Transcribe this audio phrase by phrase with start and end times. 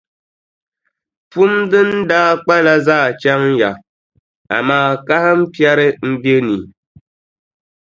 [1.31, 3.71] Pum din daa kpala zaa chaŋya,
[4.55, 6.57] amaa kahimpiɛri m-be ni.